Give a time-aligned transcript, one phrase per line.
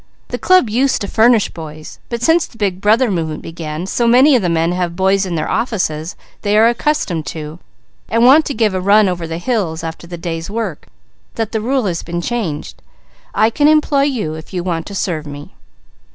[0.29, 4.35] The club used to furnish boys, but since the Big Brother movement began, so many
[4.35, 7.59] of the men have boys in their offices they are accustomed to,
[8.09, 10.87] and want to give a run over the hills after the day's work,
[11.35, 12.81] that the rule has been changed.
[13.35, 15.53] I can employ you, if you want to serve me."